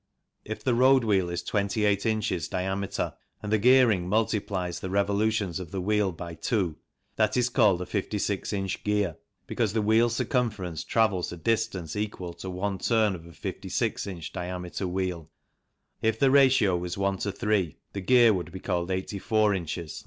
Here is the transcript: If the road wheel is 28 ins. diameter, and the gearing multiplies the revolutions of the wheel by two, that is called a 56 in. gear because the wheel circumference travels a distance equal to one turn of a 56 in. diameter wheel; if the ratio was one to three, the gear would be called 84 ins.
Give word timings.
If 0.43 0.63
the 0.63 0.73
road 0.73 1.03
wheel 1.03 1.29
is 1.29 1.43
28 1.43 2.07
ins. 2.07 2.47
diameter, 2.47 3.13
and 3.43 3.51
the 3.51 3.59
gearing 3.59 4.09
multiplies 4.09 4.79
the 4.79 4.89
revolutions 4.89 5.59
of 5.59 5.69
the 5.69 5.79
wheel 5.79 6.11
by 6.11 6.33
two, 6.33 6.77
that 7.17 7.37
is 7.37 7.49
called 7.49 7.83
a 7.83 7.85
56 7.85 8.51
in. 8.51 8.67
gear 8.83 9.17
because 9.45 9.73
the 9.73 9.81
wheel 9.83 10.09
circumference 10.09 10.83
travels 10.83 11.31
a 11.31 11.37
distance 11.37 11.95
equal 11.95 12.33
to 12.33 12.49
one 12.49 12.79
turn 12.79 13.13
of 13.13 13.27
a 13.27 13.31
56 13.31 14.07
in. 14.07 14.23
diameter 14.33 14.87
wheel; 14.87 15.29
if 16.01 16.17
the 16.17 16.31
ratio 16.31 16.75
was 16.75 16.97
one 16.97 17.19
to 17.19 17.31
three, 17.31 17.77
the 17.93 18.01
gear 18.01 18.33
would 18.33 18.51
be 18.51 18.59
called 18.59 18.89
84 18.89 19.53
ins. 19.53 19.77